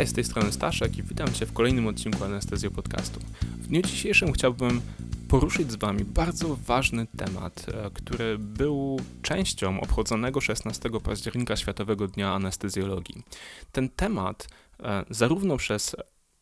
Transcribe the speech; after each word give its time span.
Cześć, 0.00 0.12
z 0.12 0.14
tej 0.14 0.24
strony 0.24 0.52
Staszek 0.52 0.98
i 0.98 1.02
witam 1.02 1.32
Cię 1.32 1.46
w 1.46 1.52
kolejnym 1.52 1.86
odcinku 1.86 2.24
Anestezjo 2.24 2.70
Podcastu. 2.70 3.20
W 3.42 3.66
dniu 3.66 3.82
dzisiejszym 3.82 4.32
chciałbym 4.32 4.80
poruszyć 5.28 5.72
z 5.72 5.76
Wami 5.76 6.04
bardzo 6.04 6.56
ważny 6.56 7.06
temat, 7.16 7.66
e, 7.68 7.90
który 7.90 8.38
był 8.38 9.00
częścią 9.22 9.80
obchodzonego 9.80 10.40
16 10.40 10.90
października 11.00 11.56
Światowego 11.56 12.08
Dnia 12.08 12.32
Anestezjologii. 12.32 13.22
Ten 13.72 13.88
temat 13.88 14.48
e, 14.82 15.04
zarówno 15.10 15.56
przez 15.56 15.96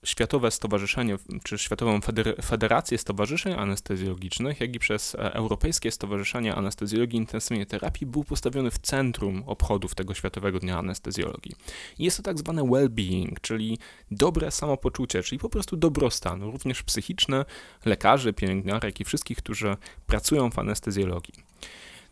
Światowe 0.04 0.50
Stowarzyszenie, 0.50 1.16
czy 1.44 1.58
Światową 1.58 2.00
Federację 2.42 2.98
Stowarzyszeń 2.98 3.52
Anestezjologicznych, 3.52 4.60
jak 4.60 4.74
i 4.76 4.78
przez 4.78 5.14
e, 5.14 5.34
Europejskie 5.34 5.90
Stowarzyszenie 5.90 6.54
Anestezjologii 6.54 7.16
i 7.16 7.20
Intensywnej 7.20 7.66
Terapii 7.66 8.06
był 8.06 8.24
postawiony 8.24 8.70
w 8.70 8.78
centrum 8.78 9.42
obchodów 9.46 9.94
tego 9.94 10.14
Światowego 10.14 10.58
Dnia 10.58 10.78
Anestezjologii. 10.78 11.52
Jest 11.98 12.16
to 12.16 12.22
tak 12.22 12.38
zwane 12.38 12.62
well-being, 12.62 13.40
czyli 13.40 13.78
dobre 14.10 14.50
samopoczucie, 14.50 15.22
czyli 15.22 15.38
po 15.38 15.48
prostu 15.48 15.76
dobrostan, 15.76 16.42
również 16.42 16.82
psychiczny 16.82 17.44
lekarzy, 17.84 18.32
pielęgniarek 18.32 19.00
i 19.00 19.04
wszystkich, 19.04 19.38
którzy 19.38 19.76
pracują 20.06 20.50
w 20.50 20.58
anestezjologii. 20.58 21.34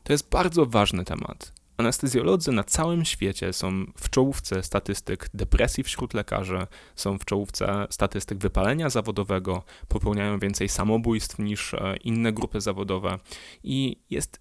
To 0.05 0.13
jest 0.13 0.29
bardzo 0.29 0.67
ważny 0.67 1.05
temat. 1.05 1.56
Anestezjolodzy 1.77 2.53
na 2.53 2.65
całym 2.65 3.05
świecie 3.05 3.53
są 3.53 3.87
w 3.97 4.11
czołówce 4.11 4.63
statystyk 4.63 5.29
depresji 5.35 5.85
wśród 5.85 6.15
lekarzy, 6.15 6.67
są 6.95 7.19
w 7.19 7.25
czołówce 7.25 7.87
statystyk 7.91 8.39
wypalenia 8.39 8.91
zawodowego, 8.91 9.63
popełniają 9.89 10.39
więcej 10.39 10.69
samobójstw 10.69 11.39
niż 11.39 11.75
e, 11.75 11.97
inne 11.97 12.33
grupy 12.33 12.61
zawodowe 12.61 13.19
i 13.63 13.97
jest 14.11 14.41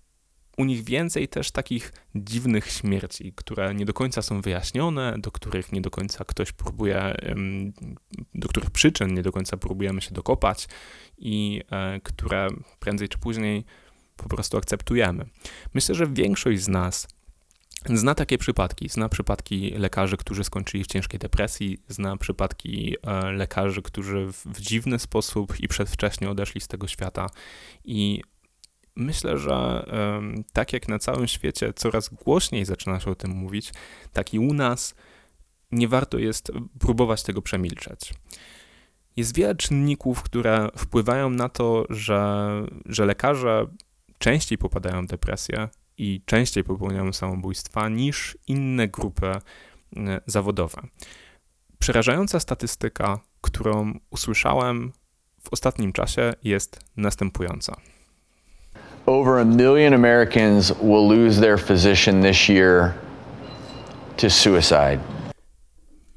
u 0.57 0.65
nich 0.65 0.83
więcej 0.83 1.27
też 1.27 1.51
takich 1.51 1.93
dziwnych 2.15 2.71
śmierci, 2.71 3.33
które 3.35 3.75
nie 3.75 3.85
do 3.85 3.93
końca 3.93 4.21
są 4.21 4.41
wyjaśnione, 4.41 5.15
do 5.17 5.31
których 5.31 5.71
nie 5.71 5.81
do 5.81 5.89
końca 5.89 6.25
ktoś 6.25 6.51
próbuje, 6.51 7.15
do 8.35 8.47
których 8.47 8.71
przyczyn 8.71 9.13
nie 9.13 9.21
do 9.21 9.31
końca 9.31 9.57
próbujemy 9.57 10.01
się 10.01 10.11
dokopać 10.11 10.67
i 11.17 11.61
e, 11.71 11.99
które 11.99 12.47
prędzej 12.79 13.09
czy 13.09 13.17
później 13.17 13.65
po 14.15 14.29
prostu 14.29 14.57
akceptujemy. 14.57 15.25
Myślę, 15.73 15.95
że 15.95 16.07
większość 16.07 16.61
z 16.61 16.67
nas 16.67 17.07
Zna 17.89 18.15
takie 18.15 18.37
przypadki. 18.37 18.89
Zna 18.89 19.09
przypadki 19.09 19.71
lekarzy, 19.71 20.17
którzy 20.17 20.43
skończyli 20.43 20.83
w 20.83 20.87
ciężkiej 20.87 21.19
depresji, 21.19 21.77
zna 21.87 22.17
przypadki 22.17 22.95
e, 23.03 23.31
lekarzy, 23.31 23.81
którzy 23.81 24.27
w, 24.31 24.61
dziwny 24.61 24.99
sposób 24.99 25.59
i 25.59 25.67
przedwcześnie 25.67 26.29
odeszli 26.29 26.61
z 26.61 26.67
tego 26.67 26.87
świata. 26.87 27.29
I 27.83 28.21
myślę, 28.95 29.37
że 29.37 29.85
tak 30.53 30.73
jak 30.73 30.87
na 30.87 30.99
całym 30.99 31.27
świecie 31.27 31.73
coraz 31.73 32.09
głośniej 32.09 32.65
zaczyna 32.65 32.99
się 32.99 33.11
o 33.11 33.15
tym 33.15 33.31
mówić, 33.31 33.73
tak 34.13 34.33
i 34.33 34.39
u 34.39 34.53
nas 34.53 34.95
nie 35.71 35.87
warto 35.87 36.17
jest 36.17 36.51
próbować 36.79 37.23
tego 37.23 37.41
przemilczeć. 37.41 38.13
Jest 39.15 39.35
wiele 39.35 39.55
czynników, 39.55 40.23
które 40.23 40.69
wpływają 40.77 41.29
na 41.29 41.49
to, 41.49 41.85
że, 41.89 42.49
że 42.85 43.05
lekarze 43.05 43.67
częściej 44.17 44.57
popadają 44.57 45.05
w 45.05 45.09
depresję, 45.09 45.69
i 45.97 46.21
częściej 46.25 46.63
popełniają 46.63 47.13
samobójstwa 47.13 47.89
niż 47.89 48.37
inne 48.47 48.87
grupy 48.87 49.27
e, 49.27 49.41
zawodowe. 50.25 50.81
Przerażająca 51.79 52.39
statystyka, 52.39 53.19
którą 53.41 53.99
usłyszałem 54.09 54.91
w 55.41 55.53
ostatnim 55.53 55.93
czasie, 55.93 56.33
jest 56.43 56.79
następująca. 56.97 57.77
Over 59.05 59.39
a 59.39 59.45
million 59.45 59.93
Americans 59.93 60.73
will 60.81 61.07
lose 61.07 61.41
their 61.41 61.59
physician 61.59 62.23
this 62.23 62.49
year 62.49 62.93
to 64.17 64.29
suicide. 64.29 64.99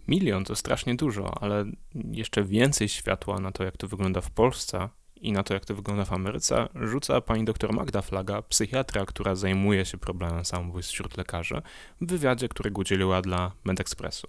Milion 0.08 0.44
to 0.44 0.56
strasznie 0.56 0.94
dużo, 0.94 1.42
ale 1.42 1.64
jeszcze 2.12 2.44
więcej 2.44 2.88
światła 2.88 3.40
na 3.40 3.52
to, 3.52 3.64
jak 3.64 3.76
to 3.76 3.88
wygląda 3.88 4.20
w 4.20 4.30
Polsce, 4.30 4.88
i 5.22 5.32
na 5.32 5.42
to, 5.42 5.54
jak 5.54 5.64
to 5.64 5.74
wygląda 5.74 6.04
w 6.04 6.12
Ameryce, 6.12 6.68
rzuca 6.74 7.20
pani 7.20 7.44
dr 7.44 7.72
Magda 7.72 8.02
Flaga, 8.02 8.42
psychiatra, 8.42 9.06
która 9.06 9.34
zajmuje 9.34 9.84
się 9.84 9.98
problemem 9.98 10.44
samobójstw 10.44 10.92
wśród 10.92 11.16
lekarzy, 11.16 11.62
w 12.00 12.06
wywiadzie, 12.06 12.48
którego 12.48 12.80
udzieliła 12.80 13.22
dla 13.22 13.52
MedExpressu. 13.64 14.26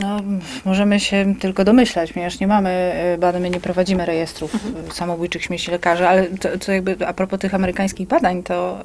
No, 0.00 0.20
możemy 0.64 1.00
się 1.00 1.34
tylko 1.40 1.64
domyślać, 1.64 2.12
ponieważ 2.12 2.40
nie 2.40 2.46
mamy 2.46 2.70
e, 2.70 3.18
badań, 3.18 3.42
my 3.42 3.50
nie 3.50 3.60
prowadzimy 3.60 4.06
rejestrów 4.06 4.54
mhm. 4.54 4.92
samobójczych 4.92 5.42
śmierci 5.42 5.70
lekarzy, 5.70 6.08
ale 6.08 6.26
to, 6.26 6.58
to, 6.58 6.72
jakby 6.72 7.06
a 7.06 7.12
propos 7.12 7.40
tych 7.40 7.54
amerykańskich 7.54 8.08
badań, 8.08 8.42
to, 8.42 8.82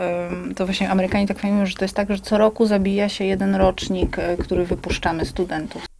to 0.55 0.65
właśnie 0.65 0.89
Amerykanie 0.89 1.27
tak 1.27 1.43
mówią, 1.43 1.65
że 1.65 1.75
to 1.75 1.85
jest 1.85 1.95
tak, 1.95 2.09
że 2.09 2.19
co 2.19 2.37
roku 2.37 2.65
zabija 2.65 3.09
się 3.09 3.25
jeden 3.25 3.55
rocznik, 3.55 4.19
e, 4.19 4.37
który 4.37 4.65
wypuszczamy 4.65 5.25
studentów. 5.25 5.90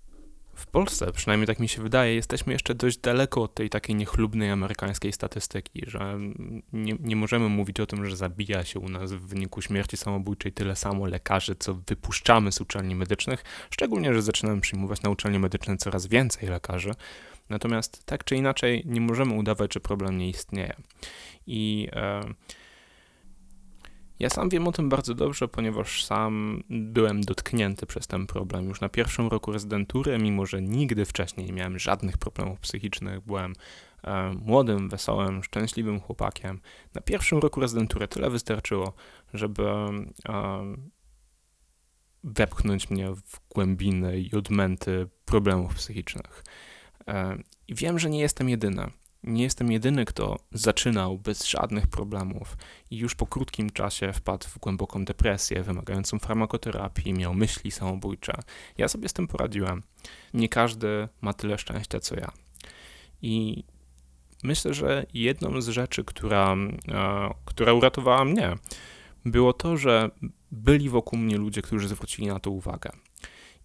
Polsce, 0.72 1.12
przynajmniej 1.12 1.48
tak 1.48 1.60
mi 1.60 1.70
się 1.70 1.82
wydaje, 1.82 2.16
jesteśmy 2.16 2.54
jeszcze 2.54 2.76
dość 2.76 2.98
daleko 2.98 3.44
od 3.44 3.54
tej 3.54 3.70
takiej 3.70 3.96
niechlubnej 3.96 4.52
amerykańskiej 4.52 5.14
statystyki, 5.14 5.84
że 5.88 6.20
nie, 6.74 6.96
nie 7.00 7.16
możemy 7.16 7.50
mówić 7.50 7.80
o 7.80 7.86
tym, 7.86 8.06
że 8.06 8.16
zabija 8.16 8.66
się 8.66 8.80
u 8.80 8.90
nas 8.90 9.14
w 9.14 9.28
wyniku 9.28 9.62
śmierci 9.62 9.98
samobójczej 9.98 10.52
tyle 10.52 10.76
samo 10.76 11.06
lekarzy, 11.06 11.56
co 11.56 11.74
wypuszczamy 11.74 12.52
z 12.52 12.62
uczelni 12.62 12.96
medycznych, 12.96 13.44
szczególnie, 13.70 14.14
że 14.14 14.22
zaczynamy 14.22 14.62
przyjmować 14.62 15.02
na 15.02 15.10
uczelnie 15.10 15.40
medyczne 15.40 15.78
coraz 15.78 16.08
więcej 16.08 16.50
lekarzy. 16.50 16.92
Natomiast 17.50 18.06
tak 18.06 18.24
czy 18.24 18.36
inaczej 18.36 18.84
nie 18.86 19.02
możemy 19.02 19.34
udawać, 19.34 19.74
że 19.74 19.80
problem 19.80 20.18
nie 20.18 20.30
istnieje. 20.30 20.76
I 21.48 21.88
e, 21.94 22.22
ja 24.22 24.30
sam 24.30 24.50
wiem 24.50 24.68
o 24.68 24.72
tym 24.72 24.90
bardzo 24.90 25.14
dobrze, 25.14 25.48
ponieważ 25.48 26.06
sam 26.06 26.64
byłem 26.70 27.22
dotknięty 27.22 27.86
przez 27.86 28.08
ten 28.08 28.28
problem 28.28 28.66
już 28.70 28.82
na 28.82 28.90
pierwszym 28.90 29.28
roku 29.28 29.52
rezydentury, 29.52 30.18
mimo 30.18 30.46
że 30.46 30.62
nigdy 30.62 31.06
wcześniej 31.06 31.48
nie 31.48 31.54
miałem 31.54 31.80
żadnych 31.80 32.18
problemów 32.18 32.60
psychicznych. 32.60 33.22
Byłem 33.22 33.54
e, 34.04 34.34
młodym, 34.34 34.90
wesołym, 34.90 35.44
szczęśliwym 35.44 36.00
chłopakiem. 36.00 36.62
Na 36.94 37.02
pierwszym 37.02 37.40
roku 37.40 37.60
rezydentury 37.60 38.08
tyle 38.08 38.30
wystarczyło, 38.30 38.94
żeby 39.34 39.64
e, 40.30 40.64
wepchnąć 42.24 42.90
mnie 42.90 43.12
w 43.16 43.40
głębiny 43.50 44.20
i 44.20 44.32
odmęty 44.36 45.08
problemów 45.26 45.76
psychicznych. 45.76 46.44
E, 47.08 47.38
I 47.68 47.76
wiem, 47.76 48.00
że 48.00 48.10
nie 48.10 48.20
jestem 48.20 48.50
jedyny. 48.50 48.92
Nie 49.24 49.44
jestem 49.44 49.72
jedyny, 49.72 50.06
kto 50.06 50.40
zaczynał 50.52 51.18
bez 51.18 51.48
żadnych 51.48 51.88
problemów 51.88 52.58
i 52.92 52.98
już 52.98 53.16
po 53.16 53.28
krótkim 53.28 53.70
czasie 53.70 54.14
wpadł 54.14 54.48
w 54.48 54.60
głęboką 54.60 55.06
depresję 55.06 55.64
wymagającą 55.64 56.20
farmakoterapii, 56.20 57.14
miał 57.14 57.34
myśli 57.34 57.72
samobójcze. 57.72 58.34
Ja 58.78 58.88
sobie 58.88 59.10
z 59.10 59.14
tym 59.14 59.28
poradziłem. 59.28 59.84
Nie 60.34 60.50
każdy 60.50 61.08
ma 61.22 61.34
tyle 61.34 61.58
szczęścia 61.58 62.00
co 62.00 62.16
ja. 62.16 62.32
I 63.22 63.64
myślę, 64.44 64.74
że 64.74 65.06
jedną 65.14 65.62
z 65.62 65.70
rzeczy, 65.70 66.04
która, 66.04 66.56
e, 66.88 67.30
która 67.46 67.74
uratowała 67.74 68.26
mnie, 68.26 68.56
było 69.26 69.54
to, 69.54 69.78
że 69.78 70.10
byli 70.52 70.90
wokół 70.90 71.20
mnie 71.20 71.38
ludzie, 71.38 71.62
którzy 71.62 71.88
zwrócili 71.88 72.28
na 72.28 72.40
to 72.40 72.52
uwagę 72.52 72.92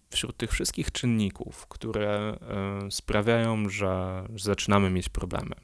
wśród 0.09 0.37
tych 0.37 0.51
wszystkich 0.51 0.91
czynników, 0.91 1.67
które 1.67 2.37
e, 2.41 2.91
sprawiają, 2.91 3.69
że, 3.69 4.23
zaczynamy 4.35 4.89
mieć 4.89 5.09
problemy. 5.09 5.55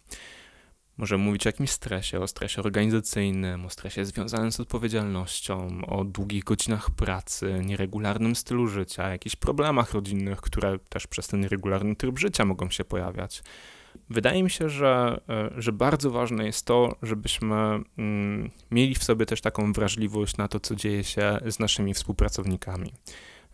Możemy 0.98 1.24
mówić 1.24 1.46
o 1.48 1.50
jakimś 1.50 1.72
stresie, 1.72 2.20
o 2.20 2.28
stresie 2.28 2.62
organizacyjnym, 2.62 3.66
o 3.66 3.70
stresie 3.70 4.06
związanym 4.06 4.52
z 4.52 4.60
odpowiedzialnością, 4.60 5.86
o 5.86 6.04
długich 6.04 6.44
godzinach 6.44 6.92
pracy, 6.92 7.62
nieregularnym 7.66 8.36
stylu 8.36 8.68
życia, 8.68 9.10
jakichś 9.10 9.36
problemach 9.36 9.94
rodzinnych, 9.94 10.42
które 10.42 10.80
też 10.80 11.08
przez 11.08 11.28
ten 11.28 11.40
nieregularny 11.40 11.96
tryb 11.96 12.20
życia 12.20 12.46
mogą 12.46 12.70
się 12.70 12.86
pojawiać. 12.86 13.44
Wydaje 14.10 14.44
mi 14.44 14.50
się, 14.50 14.70
że, 14.70 15.22
e, 15.30 15.62
że 15.62 15.72
bardzo 15.72 16.12
ważne 16.12 16.46
jest 16.46 16.66
to, 16.66 16.96
żebyśmy 17.02 17.56
mm, 17.98 18.50
mieli 18.72 18.96
w 18.96 19.04
sobie 19.04 19.26
też 19.26 19.42
taką 19.42 19.74
wrażliwość 19.74 20.38
na 20.38 20.48
to, 20.48 20.60
co 20.60 20.76
dzieje 20.76 21.04
się 21.04 21.40
z 21.46 21.60
naszymi 21.60 21.94
współpracownikami 21.94 22.94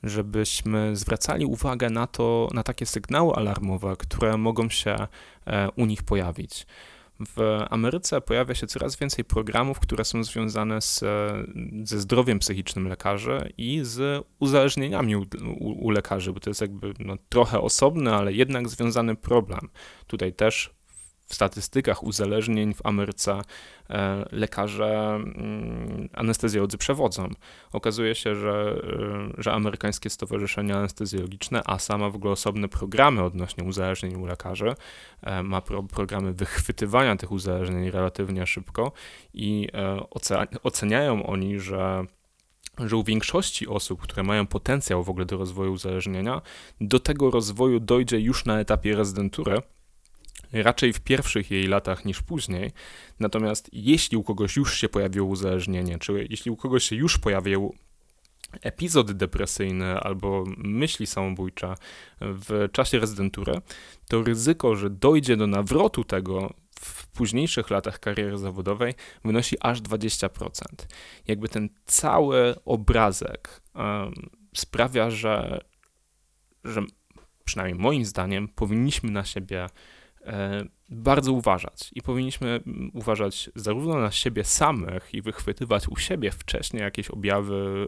żebyśmy 0.03 0.95
zwracali 0.95 1.45
uwagę 1.45 1.89
na 1.89 2.07
to, 2.07 2.49
na 2.53 2.63
takie 2.63 2.85
sygnały 2.85 3.33
alarmowe, 3.33 3.95
które 3.97 4.37
mogą 4.37 4.69
się 4.69 4.95
e, 5.47 5.69
u 5.75 5.85
nich 5.85 6.03
pojawić. 6.03 6.65
W 7.19 7.65
Ameryce 7.69 8.21
pojawia 8.21 8.55
się 8.55 8.67
coraz 8.67 8.95
więcej 8.95 9.25
programów, 9.25 9.79
które 9.79 10.05
są 10.05 10.23
związane 10.23 10.81
z, 10.81 11.03
ze 11.83 11.99
zdrowiem 11.99 12.39
psychicznym 12.39 12.87
lekarzy 12.87 13.53
i 13.57 13.79
z 13.83 14.25
uzależnieniami 14.39 15.15
u, 15.15 15.25
u, 15.59 15.85
u 15.85 15.89
lekarzy, 15.89 16.33
bo 16.33 16.39
to 16.39 16.49
jest 16.49 16.61
jakby 16.61 16.93
no, 16.99 17.17
trochę 17.29 17.61
osobny, 17.61 18.13
ale 18.13 18.33
jednak 18.33 18.69
związany 18.69 19.15
problem. 19.15 19.69
Tutaj 20.07 20.33
też 20.33 20.78
w 21.29 21.33
statystykach 21.33 22.03
uzależnień 22.03 22.73
w 22.73 22.85
Ameryce 22.85 23.41
e, 23.89 24.25
lekarze 24.31 25.15
mm, 25.15 26.09
anestezjolodzy 26.13 26.77
przewodzą. 26.77 27.29
Okazuje 27.73 28.15
się, 28.15 28.35
że, 28.35 28.81
e, 29.37 29.41
że 29.41 29.53
amerykańskie 29.53 30.09
stowarzyszenie 30.09 30.75
anestezjologiczne 30.75 31.61
ASA 31.65 31.97
ma 31.97 32.09
w 32.09 32.15
ogóle 32.15 32.33
osobne 32.33 32.67
programy 32.67 33.23
odnośnie 33.23 33.63
uzależnień 33.63 34.15
u 34.15 34.25
lekarzy, 34.25 34.75
e, 35.21 35.43
ma 35.43 35.61
pro, 35.61 35.83
programy 35.83 36.33
wychwytywania 36.33 37.15
tych 37.15 37.31
uzależnień 37.31 37.91
relatywnie 37.91 38.47
szybko 38.47 38.91
i 39.33 39.67
oceniają 40.63 41.25
oni, 41.25 41.59
że 41.59 42.05
że 42.87 42.97
u 42.97 43.03
większości 43.03 43.67
osób, 43.67 44.01
które 44.01 44.23
mają 44.23 44.47
potencjał 44.47 45.03
w 45.03 45.09
ogóle 45.09 45.25
do 45.25 45.37
rozwoju 45.37 45.73
uzależnienia, 45.73 46.41
do 46.81 46.99
tego 46.99 47.31
rozwoju 47.31 47.79
dojdzie 47.79 48.19
już 48.19 48.45
na 48.45 48.59
etapie 48.59 48.95
rezydentury, 48.95 49.61
raczej 50.53 50.93
w 50.93 50.99
pierwszych 50.99 51.51
jej 51.51 51.67
latach 51.67 52.05
niż 52.05 52.21
później. 52.21 52.71
Natomiast 53.19 53.69
jeśli 53.73 54.17
u 54.17 54.23
kogoś 54.23 54.55
już 54.55 54.77
się 54.77 54.89
pojawiło 54.89 55.27
uzależnienie, 55.27 55.99
czy 55.99 56.27
jeśli 56.29 56.51
u 56.51 56.55
kogoś 56.55 56.83
się 56.83 56.95
już 56.95 57.17
pojawił 57.17 57.75
epizod 58.61 59.11
depresyjny 59.11 59.99
albo 59.99 60.43
myśli 60.57 61.07
samobójcze 61.07 61.75
w 62.21 62.69
czasie 62.71 62.99
rezydentury, 62.99 63.61
to 64.07 64.23
ryzyko, 64.23 64.75
że 64.75 64.89
dojdzie 64.89 65.37
do 65.37 65.47
nawrotu 65.47 66.03
tego 66.03 66.53
w 66.79 67.07
późniejszych 67.07 67.69
latach 67.69 67.99
kariery 67.99 68.37
zawodowej 68.37 68.93
wynosi 69.25 69.57
aż 69.59 69.81
20%. 69.81 70.29
Jakby 71.27 71.49
ten 71.49 71.69
cały 71.85 72.55
obrazek 72.65 73.61
um, 73.75 74.13
sprawia, 74.55 75.09
że, 75.09 75.61
że 76.63 76.81
przynajmniej 77.45 77.79
moim 77.79 78.05
zdaniem 78.05 78.47
powinniśmy 78.47 79.11
na 79.11 79.25
siebie 79.25 79.69
bardzo 80.89 81.33
uważać 81.33 81.89
i 81.93 82.01
powinniśmy 82.01 82.59
uważać 82.93 83.49
zarówno 83.55 83.99
na 83.99 84.11
siebie 84.11 84.43
samych 84.43 85.13
i 85.13 85.21
wychwytywać 85.21 85.87
u 85.87 85.97
siebie 85.97 86.31
wcześniej 86.31 86.83
jakieś 86.83 87.09
objawy 87.09 87.87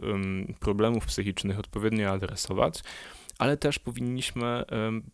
problemów 0.60 1.06
psychicznych, 1.06 1.58
odpowiednio 1.58 2.10
adresować, 2.10 2.82
ale 3.38 3.56
też 3.56 3.78
powinniśmy 3.78 4.64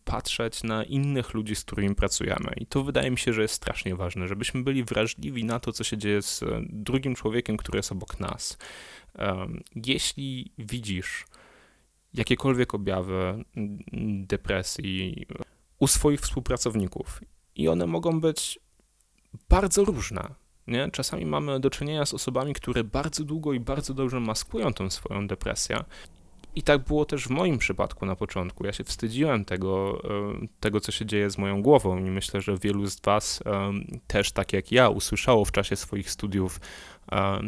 patrzeć 0.03 0.63
na 0.63 0.83
innych 0.83 1.33
ludzi, 1.33 1.55
z 1.55 1.63
którymi 1.63 1.95
pracujemy. 1.95 2.53
I 2.57 2.65
to 2.65 2.83
wydaje 2.83 3.11
mi 3.11 3.17
się, 3.17 3.33
że 3.33 3.41
jest 3.41 3.53
strasznie 3.53 3.95
ważne, 3.95 4.27
żebyśmy 4.27 4.63
byli 4.63 4.83
wrażliwi 4.83 5.45
na 5.45 5.59
to, 5.59 5.71
co 5.71 5.83
się 5.83 5.97
dzieje 5.97 6.21
z 6.21 6.43
e, 6.43 6.61
drugim 6.69 7.15
człowiekiem, 7.15 7.57
który 7.57 7.79
jest 7.79 7.91
obok 7.91 8.19
nas. 8.19 8.57
Jeśli 9.75 10.51
widzisz 10.57 11.25
jakiekolwiek 12.13 12.73
objawy 12.73 13.43
depresji 14.27 15.27
u 15.79 15.87
swoich 15.87 16.21
współpracowników, 16.21 17.21
i 17.55 17.67
one 17.67 17.87
mogą 17.87 18.19
być 18.19 18.59
bardzo 19.49 19.85
różne. 19.85 20.35
Nie? 20.67 20.91
Czasami 20.91 21.25
mamy 21.25 21.59
do 21.59 21.69
czynienia 21.69 22.05
z 22.05 22.13
osobami, 22.13 22.53
które 22.53 22.83
bardzo 22.83 23.23
długo 23.23 23.53
i 23.53 23.59
bardzo 23.59 23.93
dobrze 23.93 24.19
maskują 24.19 24.73
tą 24.73 24.89
swoją 24.89 25.27
depresję 25.27 25.83
i 26.55 26.63
tak 26.63 26.83
było 26.83 27.05
też 27.05 27.27
w 27.27 27.29
moim 27.29 27.57
przypadku 27.57 28.05
na 28.05 28.15
początku. 28.15 28.65
Ja 28.65 28.73
się 28.73 28.83
wstydziłem 28.83 29.45
tego, 29.45 30.01
e, 30.03 30.47
tego, 30.59 30.79
co 30.79 30.91
się 30.91 31.05
dzieje 31.05 31.29
z 31.29 31.37
moją 31.37 31.61
głową, 31.61 31.97
i 31.97 32.11
myślę, 32.11 32.41
że 32.41 32.57
wielu 32.57 32.87
z 32.87 33.01
Was 33.01 33.43
e, 33.45 33.71
też, 34.07 34.31
tak 34.31 34.53
jak 34.53 34.71
ja, 34.71 34.89
usłyszało 34.89 35.45
w 35.45 35.51
czasie 35.51 35.75
swoich 35.75 36.11
studiów 36.11 36.59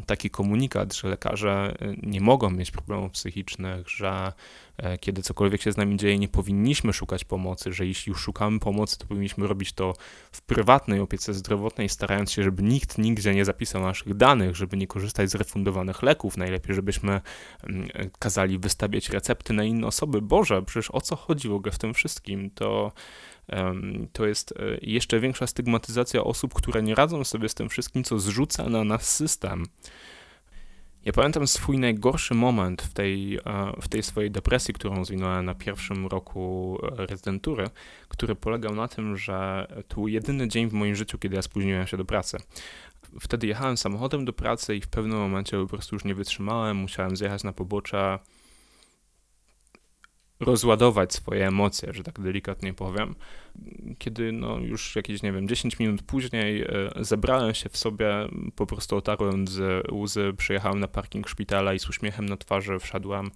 taki 0.05 0.29
komunikat, 0.29 0.93
że 0.93 1.07
lekarze 1.07 1.73
e, 1.79 1.93
nie 2.03 2.21
mogą 2.21 2.49
mieć 2.49 2.71
problemów 2.71 3.11
psychicznych, 3.11 3.89
że 3.89 4.33
e, 4.77 4.97
kiedy 4.97 5.21
cokolwiek 5.21 5.61
się 5.61 5.71
z 5.71 5.77
nami 5.77 5.97
dzieje, 5.97 6.17
nie 6.17 6.27
powinniśmy 6.27 6.93
szukać 6.93 7.23
pomocy, 7.23 7.73
że 7.73 7.85
jeśli 7.85 8.09
już 8.09 8.21
szukamy 8.21 8.59
pomocy, 8.59 8.97
to 8.97 9.07
powinniśmy 9.07 9.47
robić 9.47 9.73
to 9.73 9.93
w 10.31 10.41
prywatnej 10.41 10.99
opiece 10.99 11.33
zdrowotnej, 11.33 11.89
starając 11.89 12.31
się, 12.31 12.43
żeby 12.43 12.63
nikt 12.63 12.97
nigdzie 12.97 13.35
nie 13.35 13.45
zapisał 13.45 13.81
naszych 13.81 14.13
danych, 14.13 14.55
żeby 14.55 14.77
nie 14.77 14.87
korzystać 14.87 15.29
z 15.29 15.35
refundowanych 15.35 16.03
leków. 16.03 16.37
Najlepiej, 16.37 16.75
żebyśmy 16.75 17.21
mm, 17.63 17.89
kazali 18.19 18.59
wystawiać 18.59 19.09
recepty 19.09 19.53
na 19.53 19.63
inne 19.63 19.87
osoby. 19.87 20.21
Boże, 20.21 20.61
przecież 20.61 20.91
o 20.91 21.01
co 21.01 21.15
chodzi 21.15 21.49
w 21.49 21.53
ogóle 21.53 21.71
w 21.71 21.79
tym 21.79 21.93
wszystkim? 21.93 22.49
To 22.49 22.91
to 24.13 24.25
jest 24.25 24.51
e, 24.51 24.55
jeszcze 24.81 25.19
większa 25.19 25.47
stygmatyzacja 25.47 26.23
osób, 26.23 26.53
które 26.53 26.83
nie 26.83 26.95
radzą 26.95 27.23
sobie 27.23 27.49
z 27.49 27.53
tym 27.53 27.69
wszystkim, 27.69 28.03
co 28.03 28.19
zrzuca 28.19 28.69
na 28.69 28.83
nas 28.83 29.15
system. 29.15 29.65
Ja 31.05 31.13
pamiętam 31.13 31.47
swój 31.47 31.77
najgorszy 31.77 32.33
moment 32.33 32.81
w 32.81 32.93
tej, 32.93 33.37
e, 33.37 33.41
w 33.81 33.87
tej 33.87 34.03
swojej 34.03 34.31
depresji, 34.31 34.73
którą 34.73 35.05
zwinąłem 35.05 35.45
na 35.45 35.55
pierwszym 35.55 36.07
roku 36.07 36.77
e, 36.83 37.05
rezydentury, 37.05 37.69
który 38.07 38.35
polegał 38.35 38.75
na 38.75 38.87
tym, 38.87 39.17
że 39.17 39.67
to 39.87 39.95
był 39.95 40.07
jedyny 40.07 40.47
dzień 40.47 40.69
w 40.69 40.73
moim 40.73 40.95
życiu, 40.95 41.17
kiedy 41.17 41.35
ja 41.35 41.41
spóźniłem 41.41 41.87
się 41.87 41.97
do 41.97 42.05
pracy. 42.05 42.37
Wtedy 43.19 43.47
jechałem 43.47 43.77
samochodem 43.77 44.25
do 44.25 44.33
pracy 44.33 44.75
i 44.75 44.81
w 44.81 44.87
pewnym 44.87 45.17
momencie 45.17 45.57
po 45.57 45.67
prostu 45.67 45.95
już 45.95 46.05
nie 46.05 46.15
wytrzymałem, 46.15 46.77
musiałem 46.77 47.17
zjechać 47.17 47.43
na 47.43 47.53
pobocze 47.53 48.19
rozładować 50.41 51.13
swoje 51.13 51.47
emocje, 51.47 51.93
że 51.93 52.03
tak 52.03 52.19
delikatnie 52.19 52.73
powiem. 52.73 53.15
Kiedy 53.97 54.31
no, 54.31 54.59
już 54.59 54.95
jakieś, 54.95 55.23
nie 55.23 55.31
wiem, 55.31 55.47
10 55.47 55.79
minut 55.79 56.01
później 56.01 56.61
e, 56.61 56.67
zebrałem 56.99 57.53
się 57.53 57.69
w 57.69 57.77
sobie, 57.77 58.07
po 58.55 58.65
prostu 58.65 58.97
otarłem 58.97 59.47
z 59.47 59.87
łzy, 59.91 60.33
przyjechałem 60.37 60.79
na 60.79 60.87
parking 60.87 61.29
szpitala 61.29 61.73
i 61.73 61.79
z 61.79 61.89
uśmiechem 61.89 62.29
na 62.29 62.37
twarzy 62.37 62.79
wszedłem 62.79 63.31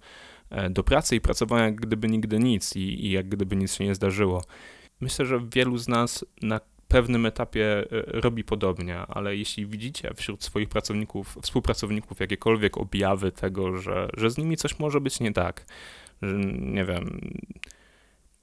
e, 0.50 0.70
do 0.70 0.84
pracy 0.84 1.16
i 1.16 1.20
pracowałem 1.20 1.64
jak 1.64 1.74
gdyby 1.74 2.08
nigdy 2.08 2.38
nic 2.38 2.76
i, 2.76 3.06
i 3.06 3.10
jak 3.10 3.28
gdyby 3.28 3.56
nic 3.56 3.74
się 3.74 3.84
nie 3.84 3.94
zdarzyło. 3.94 4.44
Myślę, 5.00 5.26
że 5.26 5.40
wielu 5.52 5.78
z 5.78 5.88
nas 5.88 6.24
na 6.42 6.60
pewnym 6.88 7.26
etapie 7.26 7.78
e, 7.80 7.86
robi 8.20 8.44
podobnie, 8.44 8.98
ale 8.98 9.36
jeśli 9.36 9.66
widzicie 9.66 10.10
wśród 10.14 10.44
swoich 10.44 10.68
pracowników, 10.68 11.38
współpracowników 11.42 12.20
jakiekolwiek 12.20 12.78
objawy 12.78 13.32
tego, 13.32 13.76
że, 13.76 14.08
że 14.16 14.30
z 14.30 14.38
nimi 14.38 14.56
coś 14.56 14.78
może 14.78 15.00
być 15.00 15.20
nie 15.20 15.32
tak, 15.32 15.64
nie 16.60 16.84
wiem, 16.84 17.20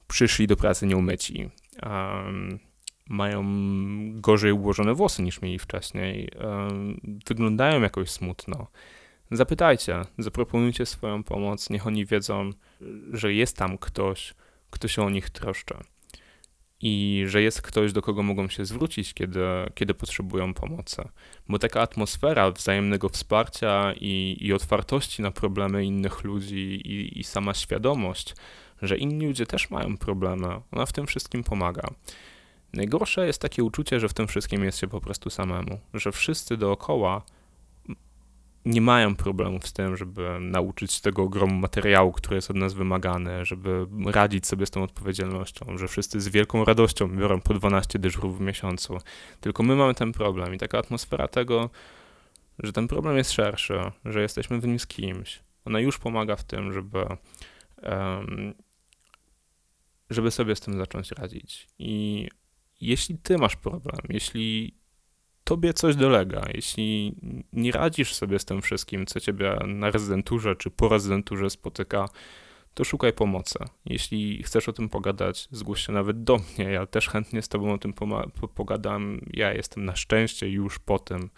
przyszli 0.06 0.46
do 0.46 0.56
pracy 0.56 0.86
nieumyci, 0.86 1.50
um, 1.82 2.58
mają 3.08 3.44
gorzej 4.20 4.52
ułożone 4.52 4.94
włosy 4.94 5.22
niż 5.22 5.42
mieli 5.42 5.58
wcześniej, 5.58 6.28
um, 6.44 7.00
wyglądają 7.26 7.82
jakoś 7.82 8.10
smutno. 8.10 8.66
Zapytajcie, 9.30 10.02
zaproponujcie 10.18 10.86
swoją 10.86 11.22
pomoc, 11.22 11.70
niech 11.70 11.86
oni 11.86 12.06
wiedzą, 12.06 12.50
że 13.12 13.32
jest 13.32 13.56
tam 13.56 13.78
ktoś, 13.78 14.34
kto 14.70 14.88
się 14.88 15.02
o 15.02 15.10
nich 15.10 15.30
troszczy 15.30 15.74
i 16.86 17.24
że 17.26 17.42
jest 17.42 17.62
ktoś, 17.62 17.92
do 17.92 18.02
kogo 18.02 18.22
mogą 18.22 18.48
się 18.48 18.64
zwrócić, 18.64 19.14
kiedy, 19.14 19.40
kiedy 19.74 19.94
potrzebują 19.94 20.54
pomocy. 20.54 21.02
Bo 21.48 21.58
taka 21.58 21.80
atmosfera 21.80 22.50
wzajemnego 22.50 23.08
wsparcia 23.08 23.92
i, 24.00 24.36
i 24.40 24.52
otwartości 24.52 25.22
na 25.22 25.30
problemy 25.30 25.84
innych 25.84 26.24
ludzi 26.24 26.80
i, 26.84 27.20
i 27.20 27.24
sama 27.24 27.54
świadomość, 27.54 28.34
że 28.82 28.98
inni 28.98 29.26
ludzie 29.26 29.46
też 29.46 29.70
mają 29.70 29.96
problemy, 29.96 30.46
ona 30.72 30.86
w 30.86 30.92
tym 30.92 31.06
wszystkim 31.06 31.44
pomaga. 31.44 31.88
Najgorsze 32.72 33.26
jest 33.26 33.40
takie 33.40 33.64
uczucie, 33.64 34.00
że 34.00 34.08
w 34.08 34.14
tym 34.14 34.26
wszystkim 34.26 34.64
jest 34.64 34.78
się 34.78 34.88
po 34.88 35.00
prostu 35.00 35.30
samemu, 35.30 35.80
że 35.94 36.12
wszyscy 36.12 36.56
dookoła 36.56 37.22
nie 38.64 38.80
mają 38.80 39.16
problemów 39.16 39.68
z 39.68 39.72
tym, 39.72 39.96
żeby 39.96 40.40
nauczyć 40.40 41.00
tego 41.00 41.22
ogromu 41.22 41.54
materiału, 41.54 42.12
który 42.12 42.36
jest 42.36 42.50
od 42.50 42.56
nas 42.56 42.74
wymagany, 42.74 43.44
żeby 43.44 43.86
radzić 44.06 44.46
sobie 44.46 44.66
z 44.66 44.70
tą 44.70 44.82
odpowiedzialnością, 44.82 45.78
że 45.78 45.88
wszyscy 45.88 46.20
z 46.20 46.28
wielką 46.28 46.64
radością 46.64 47.16
biorą 47.16 47.40
po 47.40 47.54
12 47.54 47.98
dyżurów 47.98 48.38
w 48.38 48.40
miesiącu. 48.40 48.98
Tylko 49.40 49.62
my 49.62 49.76
mamy 49.76 49.94
ten 49.94 50.12
problem 50.12 50.54
i 50.54 50.58
taka 50.58 50.78
atmosfera 50.78 51.28
tego, 51.28 51.70
że 52.58 52.72
ten 52.72 52.88
problem 52.88 53.16
jest 53.16 53.32
szerszy, 53.32 53.80
że 54.04 54.22
jesteśmy 54.22 54.60
w 54.60 54.66
nim 54.66 54.78
z 54.78 54.86
kimś. 54.86 55.42
Ona 55.64 55.80
już 55.80 55.98
pomaga 55.98 56.36
w 56.36 56.44
tym, 56.44 56.72
żeby, 56.72 57.06
żeby 60.10 60.30
sobie 60.30 60.56
z 60.56 60.60
tym 60.60 60.78
zacząć 60.78 61.10
radzić. 61.10 61.68
I 61.78 62.28
jeśli 62.80 63.18
ty 63.18 63.38
masz 63.38 63.56
problem, 63.56 64.00
jeśli 64.08 64.74
tobie 65.44 65.74
coś 65.74 65.96
dolega, 65.96 66.42
jeśli 66.54 67.14
nie 67.52 67.72
radzisz 67.72 68.14
sobie 68.14 68.38
z 68.38 68.44
tym 68.44 68.62
wszystkim, 68.62 69.06
co 69.06 69.20
ciebie 69.20 69.58
na 69.66 69.90
rezydenturze 69.90 70.56
czy 70.56 70.70
po 70.70 70.88
rezydenturze 70.88 71.50
spotyka, 71.50 72.08
to 72.74 72.84
szukaj 72.84 73.12
pomocy. 73.12 73.58
Jeśli 73.86 74.42
chcesz 74.42 74.68
o 74.68 74.72
tym 74.72 74.88
pogadać, 74.88 75.48
zgłoś 75.50 75.86
się 75.86 75.92
nawet 75.92 76.24
do 76.24 76.36
mnie. 76.36 76.64
Ja 76.64 76.86
też 76.86 77.08
chętnie 77.08 77.42
z 77.42 77.48
tobą 77.48 77.72
o 77.72 77.78
tym 77.78 77.94
pogadam. 78.54 79.20
Ja 79.32 79.52
jestem 79.52 79.84
na 79.84 79.96
szczęście 79.96 80.48
już 80.48 80.78
po 80.78 80.98
tym, 80.98 81.30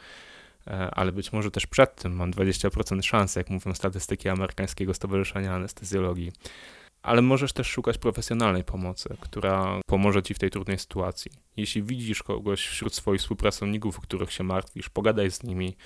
e, 0.66 0.70
ale 0.70 1.12
być 1.12 1.32
może 1.32 1.50
też 1.50 1.66
przed 1.66 1.94
tym 1.94 2.12
mam 2.12 2.30
20% 2.30 3.02
szans, 3.02 3.36
jak 3.36 3.50
mówią 3.50 3.75
statystyki 3.75 4.28
amerykańskiego 4.28 4.94
Stowarzyszenia 4.94 5.54
Anestezjologii 5.54 6.32
ale 7.06 7.22
możesz 7.22 7.52
też 7.52 7.66
szukać 7.66 7.98
profesjonalnej 7.98 8.64
pomocy, 8.64 9.16
która 9.20 9.80
pomoże 9.86 10.22
ci 10.22 10.34
w 10.34 10.38
tej 10.38 10.50
trudnej 10.50 10.78
sytuacji. 10.78 11.30
Jeśli 11.56 11.82
widzisz 11.82 12.22
kogoś 12.22 12.66
wśród 12.66 12.94
swoich 12.94 13.20
współpracowników, 13.20 13.98
o 13.98 14.02
których 14.02 14.32
się 14.32 14.44
martwisz, 14.44 14.88
pogadaj 14.88 15.30
z 15.30 15.42
nimi. 15.42 15.76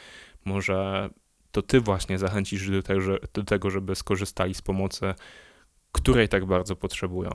Może 0.45 1.11
to 1.53 1.63
ty 1.63 1.81
właśnie 1.81 2.19
zachęcisz 2.19 2.71
do 2.71 2.83
tego, 2.83 3.01
do 3.33 3.45
tego 3.45 3.71
żeby 3.71 3.95
skorzystali 3.95 4.55
z 4.55 4.63
pomocy, 4.63 5.15
której 5.93 6.29
tak 6.29 6.47
bardzo 6.47 6.77
potrzebują. 6.77 7.31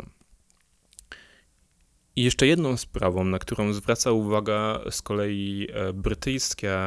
I 2.15 2.23
jeszcze 2.23 2.47
jedną 2.47 2.77
sprawą, 2.77 3.23
na 3.23 3.39
którą 3.39 3.73
zwraca 3.73 4.11
uwagę 4.11 4.79
z 4.91 5.01
kolei 5.01 5.67
e, 5.73 5.93
brytyjskie, 5.93 6.77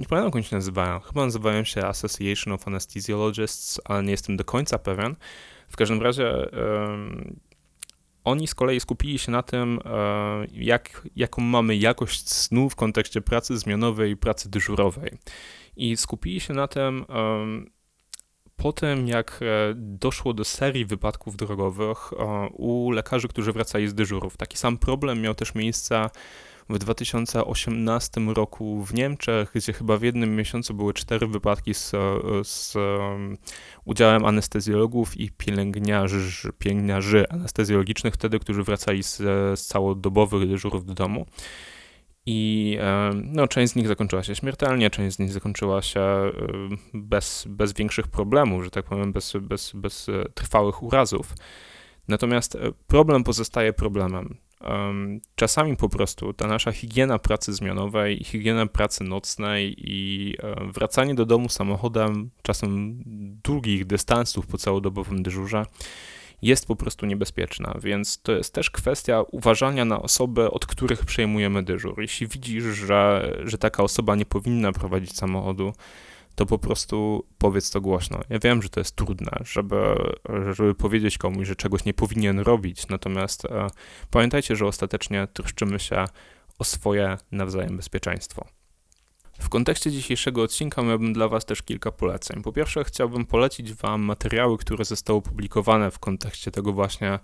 nie 0.00 0.06
pamiętam 0.06 0.40
jak 0.40 0.50
się 0.50 0.56
nazywają, 0.56 1.00
chyba 1.00 1.24
nazywają 1.24 1.64
się 1.64 1.84
Association 1.84 2.52
of 2.52 2.68
Anesthesiologists, 2.68 3.80
ale 3.84 4.02
nie 4.02 4.10
jestem 4.10 4.36
do 4.36 4.44
końca 4.44 4.78
pewien, 4.78 5.16
w 5.72 5.76
każdym 5.76 6.02
razie 6.02 6.48
Oni 8.24 8.46
z 8.46 8.54
kolei 8.54 8.80
skupili 8.80 9.18
się 9.18 9.32
na 9.32 9.42
tym, 9.42 9.80
e, 9.84 10.46
jak, 10.52 11.08
jaką 11.16 11.42
mamy 11.42 11.76
jakość 11.76 12.30
snu 12.30 12.70
w 12.70 12.76
kontekście 12.76 13.20
pracy 13.20 13.58
zmianowej 13.58 14.10
i 14.10 14.16
pracy 14.16 14.50
dyżurowej. 14.50 15.18
I 15.76 15.96
skupili 15.96 16.40
się 16.40 16.54
na 16.54 16.68
tym 16.68 17.04
po 18.56 18.72
tym, 18.72 19.08
jak 19.08 19.40
e, 19.42 19.74
doszło 19.76 20.34
do 20.34 20.44
serii 20.44 20.84
wypadków 20.84 21.36
drogowych 21.36 22.12
u 22.52 22.90
lekarzy, 22.90 23.28
którzy 23.28 23.52
wracali 23.52 23.88
z 23.88 23.94
dyżurów. 23.94 24.36
Taki 24.36 24.58
sam 24.58 24.78
problem 24.78 25.20
miał 25.20 25.34
też 25.34 25.54
miejsce 25.54 26.10
w 26.72 26.78
2018 26.78 28.20
roku 28.20 28.84
w 28.84 28.94
Niemczech, 28.94 29.52
gdzie 29.54 29.72
chyba 29.72 29.96
w 29.96 30.02
jednym 30.02 30.36
miesiącu 30.36 30.74
były 30.74 30.94
cztery 30.94 31.26
wypadki 31.26 31.74
z, 31.74 31.92
z 32.42 32.76
um, 32.76 33.38
udziałem 33.84 34.24
anestezjologów 34.24 35.16
i 35.16 35.30
pielęgniarzy, 35.30 36.52
pielęgniarzy 36.58 37.28
anestezjologicznych 37.28 38.14
wtedy, 38.14 38.38
którzy 38.38 38.62
wracali 38.62 39.02
z, 39.02 39.16
z 39.60 39.66
całodobowych 39.66 40.48
dyżurów 40.48 40.84
do 40.84 40.94
domu. 40.94 41.26
I 42.26 42.78
no, 43.14 43.48
część 43.48 43.72
z 43.72 43.76
nich 43.76 43.88
zakończyła 43.88 44.22
się 44.22 44.34
śmiertelnie, 44.34 44.90
część 44.90 45.16
z 45.16 45.18
nich 45.18 45.32
zakończyła 45.32 45.82
się 45.82 46.32
bez, 46.94 47.44
bez 47.48 47.72
większych 47.72 48.08
problemów, 48.08 48.64
że 48.64 48.70
tak 48.70 48.84
powiem, 48.84 49.12
bez, 49.12 49.32
bez, 49.40 49.72
bez 49.74 50.08
e, 50.08 50.24
trwałych 50.34 50.82
urazów. 50.82 51.34
Natomiast 52.08 52.54
e, 52.54 52.58
problem 52.86 53.24
pozostaje 53.24 53.72
problemem. 53.72 54.36
Czasami 55.34 55.76
po 55.76 55.88
prostu 55.88 56.32
ta 56.32 56.46
nasza 56.46 56.72
higiena 56.72 57.18
pracy 57.18 57.52
zmianowej, 57.52 58.24
higiena 58.24 58.66
pracy 58.66 59.04
nocnej 59.04 59.74
i 59.78 60.34
e, 60.42 60.72
wracanie 60.72 61.14
do 61.14 61.26
domu 61.26 61.48
samochodem, 61.48 62.30
czasem 62.42 63.02
długich 63.44 63.86
dystansów 63.86 64.46
po 64.46 64.58
całodobowym 64.58 65.22
dyżurze, 65.22 65.66
jest 66.42 66.66
po 66.66 66.76
prostu 66.76 67.06
niebezpieczna, 67.06 67.78
więc 67.82 68.22
to 68.22 68.32
jest 68.32 68.54
też 68.54 68.70
kwestia 68.70 69.22
uważania 69.30 69.84
na 69.84 70.02
osoby, 70.02 70.50
od 70.50 70.66
których 70.66 71.04
przejmujemy 71.04 71.62
dyżur. 71.62 72.00
Jeśli 72.00 72.26
widzisz, 72.26 72.64
że, 72.64 73.32
że 73.44 73.58
taka 73.58 73.82
osoba 73.82 74.14
nie 74.14 74.26
powinna 74.26 74.72
prowadzić 74.72 75.16
samochodu, 75.16 75.72
to 76.34 76.46
po 76.46 76.58
prostu 76.58 77.26
powiedz 77.38 77.70
to 77.70 77.80
głośno. 77.80 78.20
Ja 78.28 78.38
wiem, 78.38 78.62
że 78.62 78.68
to 78.68 78.80
jest 78.80 78.96
trudne, 78.96 79.30
żeby, 79.44 79.76
żeby 80.52 80.74
powiedzieć 80.74 81.18
komuś, 81.18 81.46
że 81.48 81.56
czegoś 81.56 81.84
nie 81.84 81.94
powinien 81.94 82.38
robić, 82.40 82.88
natomiast 82.88 83.44
e, 83.44 83.66
pamiętajcie, 84.10 84.56
że 84.56 84.66
ostatecznie 84.66 85.28
troszczymy 85.32 85.78
się 85.78 86.04
o 86.58 86.64
swoje 86.64 87.18
nawzajem 87.32 87.76
bezpieczeństwo. 87.76 88.46
W 89.42 89.48
kontekście 89.48 89.90
dzisiejszego 89.90 90.42
odcinka 90.42 90.82
miałbym 90.82 91.12
dla 91.12 91.28
Was 91.28 91.44
też 91.44 91.62
kilka 91.62 91.92
poleceń. 91.92 92.42
Po 92.42 92.52
pierwsze, 92.52 92.84
chciałbym 92.84 93.26
polecić 93.26 93.74
Wam 93.74 94.02
materiały, 94.02 94.58
które 94.58 94.84
zostały 94.84 95.18
opublikowane 95.18 95.90
w 95.90 95.98
kontekście 95.98 96.50
tego 96.50 96.72
właśnie 96.72 97.18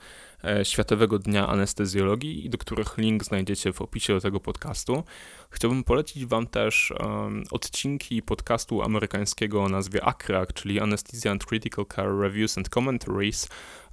e, 0.44 0.64
Światowego 0.64 1.18
Dnia 1.18 1.48
Anestezjologii 1.48 2.46
i 2.46 2.50
do 2.50 2.58
których 2.58 2.98
link 2.98 3.24
znajdziecie 3.24 3.72
w 3.72 3.82
opisie 3.82 4.14
do 4.14 4.20
tego 4.20 4.40
podcastu. 4.40 5.02
Chciałbym 5.50 5.84
polecić 5.84 6.26
Wam 6.26 6.46
też 6.46 6.90
um, 7.00 7.44
odcinki 7.50 8.22
podcastu 8.22 8.82
amerykańskiego 8.82 9.62
o 9.62 9.68
nazwie 9.68 10.04
ACRAC, 10.04 10.52
czyli 10.52 10.80
Anesthesia 10.80 11.30
and 11.30 11.44
Critical 11.44 11.86
Care 11.86 12.18
Reviews 12.18 12.58
and 12.58 12.68
Commentaries, 12.68 13.48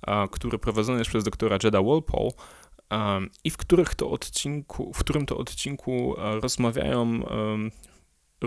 uh, 0.07 0.29
który 0.31 0.59
prowadzony 0.59 0.97
jest 0.97 1.09
przez 1.09 1.23
doktora 1.23 1.57
Jeda 1.63 1.81
Walpole 1.81 2.31
i 3.43 3.49
w, 3.49 3.57
których 3.57 3.95
to 3.95 4.09
odcinku, 4.09 4.93
w 4.93 4.99
którym 4.99 5.25
to 5.25 5.37
odcinku 5.37 6.15
e, 6.17 6.39
rozmawiają 6.39 7.21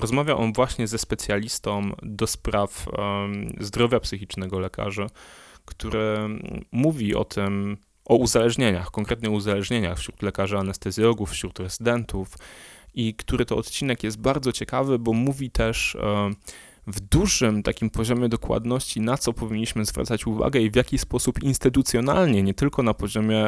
Rozmawia 0.00 0.36
on 0.36 0.52
właśnie 0.52 0.86
ze 0.86 0.98
specjalistą 0.98 1.90
do 2.02 2.26
spraw 2.26 2.86
zdrowia 3.60 4.00
psychicznego 4.00 4.58
lekarzy, 4.58 5.06
który 5.64 6.18
mówi 6.72 7.14
o 7.14 7.24
tym, 7.24 7.76
o 8.04 8.16
uzależnieniach, 8.16 8.90
konkretnie 8.90 9.30
uzależnieniach 9.30 9.98
wśród 9.98 10.22
lekarzy 10.22 10.58
anestezjologów, 10.58 11.30
wśród 11.30 11.58
rezydentów 11.58 12.28
i 12.94 13.14
który 13.14 13.44
to 13.44 13.56
odcinek 13.56 14.02
jest 14.02 14.20
bardzo 14.20 14.52
ciekawy, 14.52 14.98
bo 14.98 15.12
mówi 15.12 15.50
też 15.50 15.96
w 16.88 17.00
dużym 17.00 17.62
takim 17.62 17.90
poziomie 17.90 18.28
dokładności, 18.28 19.00
na 19.00 19.16
co 19.16 19.32
powinniśmy 19.32 19.84
zwracać 19.84 20.26
uwagę 20.26 20.60
i 20.60 20.70
w 20.70 20.76
jaki 20.76 20.98
sposób 20.98 21.42
instytucjonalnie, 21.42 22.42
nie 22.42 22.54
tylko 22.54 22.82
na 22.82 22.94
poziomie 22.94 23.44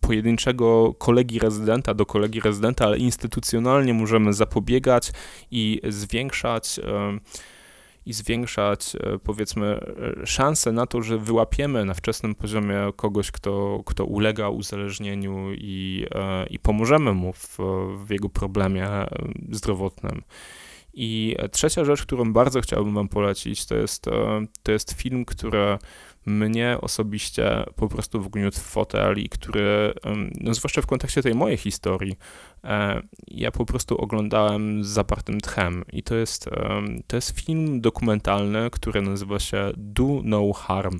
pojedynczego 0.00 0.94
kolegi 0.94 1.38
rezydenta 1.38 1.94
do 1.94 2.06
kolegi 2.06 2.40
rezydenta, 2.40 2.84
ale 2.84 2.98
instytucjonalnie 2.98 3.94
możemy 3.94 4.32
zapobiegać 4.32 5.12
i 5.50 5.80
zwiększać 5.88 6.80
i 8.06 8.12
zwiększać, 8.12 8.96
e, 8.96 9.18
powiedzmy, 9.18 9.66
e, 10.22 10.26
szanse 10.26 10.72
na 10.72 10.86
to, 10.86 11.02
że 11.02 11.18
wyłapiemy 11.18 11.84
na 11.84 11.94
wczesnym 11.94 12.34
poziomie 12.34 12.76
kogoś, 12.96 13.30
kto, 13.30 13.82
kto 13.86 14.04
ulega 14.04 14.48
uzależnieniu 14.48 15.52
i, 15.52 16.06
e, 16.14 16.46
i 16.46 16.58
pomożemy 16.58 17.12
mu 17.12 17.32
w, 17.32 17.58
w 18.04 18.10
jego 18.10 18.28
problemie 18.28 18.88
zdrowotnym. 19.50 20.22
I 20.98 21.36
trzecia 21.52 21.84
rzecz, 21.84 22.02
którą 22.02 22.32
bardzo 22.32 22.60
chciałbym 22.60 22.94
Wam 22.94 23.08
polecić, 23.08 23.66
to 23.66 23.74
jest, 23.74 24.08
e, 24.08 24.46
to 24.62 24.72
jest 24.72 24.92
film, 24.92 25.24
który 25.24 25.78
mnie 26.26 26.78
osobiście 26.80 27.64
po 27.76 27.88
prostu 27.88 28.20
wgniótł 28.20 28.58
w 28.58 28.62
fotel 28.62 29.18
i 29.18 29.28
który, 29.28 29.94
no 30.40 30.54
zwłaszcza 30.54 30.82
w 30.82 30.86
kontekście 30.86 31.22
tej 31.22 31.34
mojej 31.34 31.56
historii, 31.56 32.16
e, 32.64 33.02
ja 33.28 33.52
po 33.52 33.66
prostu 33.66 33.96
oglądałem 33.98 34.84
z 34.84 34.86
zapartym 34.86 35.40
tchem. 35.40 35.84
I 35.92 36.02
to 36.02 36.14
jest, 36.14 36.48
to 37.06 37.16
jest 37.16 37.40
film 37.40 37.80
dokumentalny, 37.80 38.70
który 38.70 39.02
nazywa 39.02 39.38
się 39.38 39.70
Do 39.76 40.20
No 40.24 40.52
Harm 40.52 40.98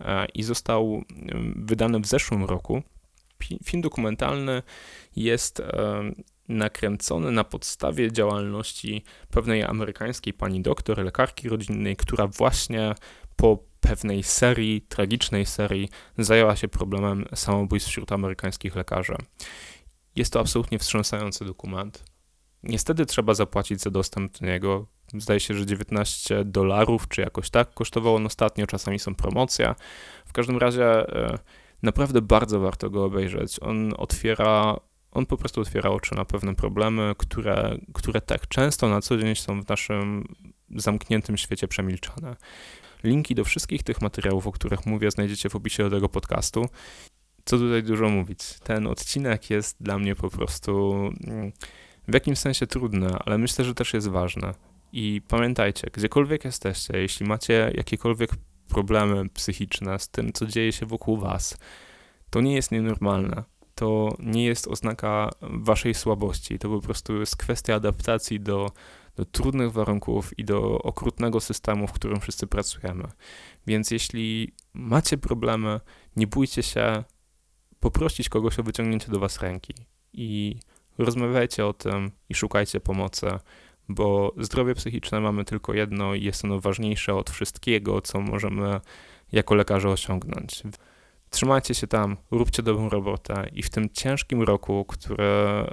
e, 0.00 0.26
i 0.34 0.42
został 0.42 1.02
wydany 1.56 2.00
w 2.00 2.06
zeszłym 2.06 2.44
roku. 2.44 2.82
Film 3.64 3.82
dokumentalny 3.82 4.62
jest 5.16 5.62
nakręcony 6.48 7.30
na 7.30 7.44
podstawie 7.44 8.12
działalności 8.12 9.04
pewnej 9.30 9.62
amerykańskiej 9.62 10.32
pani 10.32 10.62
doktor, 10.62 11.04
lekarki 11.04 11.48
rodzinnej, 11.48 11.96
która 11.96 12.26
właśnie 12.26 12.94
po 13.36 13.58
pewnej 13.80 14.22
serii, 14.22 14.80
tragicznej 14.80 15.46
serii, 15.46 15.88
zajęła 16.18 16.56
się 16.56 16.68
problemem 16.68 17.24
samobójstw 17.34 17.90
wśród 17.90 18.12
amerykańskich 18.12 18.76
lekarzy. 18.76 19.16
Jest 20.16 20.32
to 20.32 20.40
absolutnie 20.40 20.78
wstrząsający 20.78 21.44
dokument. 21.44 22.04
Niestety 22.62 23.06
trzeba 23.06 23.34
zapłacić 23.34 23.80
za 23.80 23.90
dostęp 23.90 24.38
do 24.38 24.46
niego. 24.46 24.86
Zdaje 25.14 25.40
się, 25.40 25.54
że 25.54 25.66
19 25.66 26.44
dolarów, 26.44 27.08
czy 27.08 27.20
jakoś 27.20 27.50
tak 27.50 27.74
kosztowało 27.74 28.16
on 28.16 28.26
ostatnio, 28.26 28.66
czasami 28.66 28.98
są 28.98 29.14
promocje. 29.14 29.74
W 30.26 30.32
każdym 30.32 30.58
razie 30.58 30.84
e, 30.84 31.38
naprawdę 31.82 32.22
bardzo 32.22 32.60
warto 32.60 32.90
go 32.90 33.04
obejrzeć. 33.04 33.58
On 33.62 33.94
otwiera 33.96 34.80
on 35.14 35.26
po 35.26 35.36
prostu 35.36 35.60
otwiera 35.60 35.90
oczy 35.90 36.14
na 36.14 36.24
pewne 36.24 36.54
problemy, 36.54 37.14
które, 37.18 37.78
które 37.94 38.20
tak 38.20 38.48
często 38.48 38.88
na 38.88 39.00
co 39.00 39.16
dzień 39.16 39.34
są 39.34 39.62
w 39.62 39.68
naszym 39.68 40.24
zamkniętym 40.76 41.36
świecie 41.36 41.68
przemilczane. 41.68 42.36
Linki 43.04 43.34
do 43.34 43.44
wszystkich 43.44 43.82
tych 43.82 44.02
materiałów, 44.02 44.46
o 44.46 44.52
których 44.52 44.86
mówię, 44.86 45.10
znajdziecie 45.10 45.48
w 45.48 45.56
opisie 45.56 45.82
do 45.82 45.90
tego 45.90 46.08
podcastu. 46.08 46.68
Co 47.44 47.58
tutaj 47.58 47.82
dużo 47.82 48.08
mówić? 48.08 48.40
Ten 48.64 48.86
odcinek 48.86 49.50
jest 49.50 49.76
dla 49.82 49.98
mnie 49.98 50.14
po 50.14 50.30
prostu 50.30 50.92
mm, 51.26 51.52
w 52.08 52.14
jakimś 52.14 52.38
sensie 52.38 52.66
trudny, 52.66 53.16
ale 53.24 53.38
myślę, 53.38 53.64
że 53.64 53.74
też 53.74 53.94
jest 53.94 54.08
ważny. 54.08 54.54
I 54.92 55.22
pamiętajcie, 55.28 55.88
gdziekolwiek 55.92 56.44
jesteście, 56.44 56.98
jeśli 56.98 57.26
macie 57.26 57.72
jakiekolwiek 57.74 58.30
problemy 58.68 59.28
psychiczne 59.28 59.98
z 59.98 60.08
tym, 60.08 60.32
co 60.32 60.46
dzieje 60.46 60.72
się 60.72 60.86
wokół 60.86 61.16
was, 61.16 61.58
to 62.30 62.40
nie 62.40 62.54
jest 62.54 62.72
nienormalne 62.72 63.44
to 63.74 64.16
nie 64.18 64.44
jest 64.44 64.68
oznaka 64.68 65.30
waszej 65.40 65.94
słabości. 65.94 66.58
To 66.58 66.68
po 66.68 66.80
prostu 66.80 67.20
jest 67.20 67.36
kwestia 67.36 67.74
adaptacji 67.74 68.40
do, 68.40 68.70
do 69.16 69.24
trudnych 69.24 69.72
warunków 69.72 70.38
i 70.38 70.44
do 70.44 70.78
okrutnego 70.78 71.40
systemu, 71.40 71.86
w 71.86 71.92
którym 71.92 72.20
wszyscy 72.20 72.46
pracujemy. 72.46 73.08
Więc 73.66 73.90
jeśli 73.90 74.52
macie 74.74 75.18
problemy, 75.18 75.80
nie 76.16 76.26
bójcie 76.26 76.62
się 76.62 77.04
poprosić 77.80 78.28
kogoś 78.28 78.58
o 78.58 78.62
wyciągnięcie 78.62 79.12
do 79.12 79.18
was 79.18 79.40
ręki 79.40 79.74
i 80.12 80.56
rozmawiajcie 80.98 81.66
o 81.66 81.72
tym 81.72 82.10
i 82.28 82.34
szukajcie 82.34 82.80
pomocy, 82.80 83.26
bo 83.88 84.34
zdrowie 84.38 84.74
psychiczne 84.74 85.20
mamy 85.20 85.44
tylko 85.44 85.74
jedno 85.74 86.14
i 86.14 86.24
jest 86.24 86.44
ono 86.44 86.60
ważniejsze 86.60 87.14
od 87.14 87.30
wszystkiego, 87.30 88.00
co 88.00 88.20
możemy 88.20 88.80
jako 89.32 89.54
lekarze 89.54 89.88
osiągnąć. 89.88 90.62
Trzymajcie 91.34 91.74
się 91.74 91.86
tam, 91.86 92.16
róbcie 92.30 92.62
dobrą 92.62 92.88
robotę 92.88 93.50
i 93.52 93.62
w 93.62 93.70
tym 93.70 93.90
ciężkim 93.92 94.42
roku, 94.42 94.84
które 94.88 95.66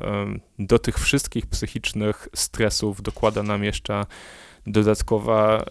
do 0.59 0.79
tych 0.79 0.99
wszystkich 0.99 1.45
psychicznych 1.45 2.27
stresów 2.35 3.01
dokłada 3.01 3.43
nam 3.43 3.63
jeszcze 3.63 4.05
dodatkowa 4.67 5.65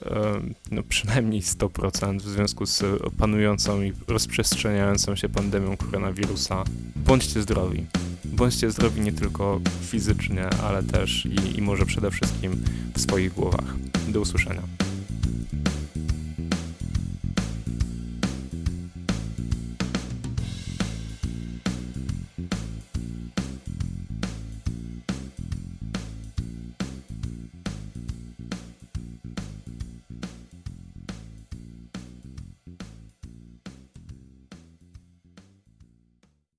no 0.71 0.83
przynajmniej 0.83 1.43
100% 1.43 2.19
w 2.19 2.29
związku 2.29 2.67
z 2.67 2.83
panującą 3.19 3.83
i 3.83 3.93
rozprzestrzeniającą 4.09 5.17
się 5.17 5.29
pandemią 5.29 5.77
koronawirusa. 5.77 6.65
Bądźcie 6.97 7.43
zdrowi. 7.43 7.87
Bądźcie 8.25 8.71
zdrowi 8.71 9.01
nie 9.01 9.13
tylko 9.13 9.61
fizycznie, 9.83 10.51
ale 10.51 10.83
też 10.83 11.27
i, 11.27 11.59
i 11.59 11.63
może 11.63 11.87
przede 11.87 12.11
wszystkim 12.11 12.65
w 12.95 13.01
swoich 13.01 13.35
głowach. 13.35 13.75
Do 14.09 14.21
usłyszenia. 14.21 14.63